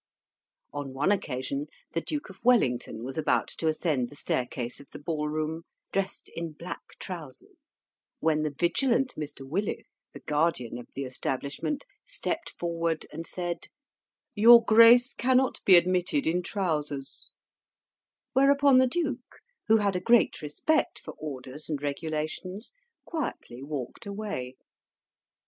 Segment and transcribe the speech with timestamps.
[0.73, 4.97] On one occasion, the Duke of Wellington was about to ascend the staircase of the
[4.97, 7.77] ball room, dressed in black trousers,
[8.19, 9.47] when the vigilant Mr.
[9.47, 13.67] Willis, the guardian of the establishment, stepped forward and said,
[14.33, 17.31] "Your Grace cannot be admitted in trousers,"
[18.33, 22.73] whereupon the Duke, who had a great respect for orders and regulations,
[23.05, 24.55] quietly walked away.